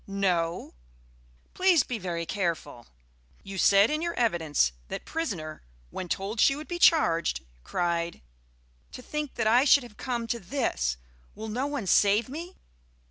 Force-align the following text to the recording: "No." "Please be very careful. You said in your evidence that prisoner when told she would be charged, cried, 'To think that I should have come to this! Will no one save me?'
"No." 0.07 0.73
"Please 1.53 1.83
be 1.83 1.99
very 1.99 2.25
careful. 2.25 2.87
You 3.43 3.59
said 3.59 3.91
in 3.91 4.01
your 4.01 4.15
evidence 4.15 4.71
that 4.87 5.05
prisoner 5.05 5.61
when 5.91 6.09
told 6.09 6.39
she 6.39 6.55
would 6.55 6.67
be 6.67 6.79
charged, 6.79 7.41
cried, 7.63 8.19
'To 8.93 9.01
think 9.03 9.35
that 9.35 9.45
I 9.45 9.63
should 9.63 9.83
have 9.83 9.97
come 9.97 10.25
to 10.25 10.39
this! 10.39 10.97
Will 11.35 11.49
no 11.49 11.67
one 11.67 11.85
save 11.85 12.29
me?' 12.29 12.57